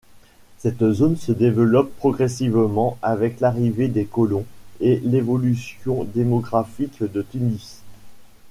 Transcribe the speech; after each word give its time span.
Cette 0.57 0.93
zone 0.93 1.15
se 1.15 1.31
développe 1.31 1.95
progressivement 1.97 2.97
avec 3.03 3.39
l'arrivée 3.39 3.87
des 3.87 4.05
colons 4.05 4.47
et 4.79 4.99
l'évolution 5.05 6.05
démographique 6.05 7.03
de 7.03 7.21
Tunis. 7.21 7.83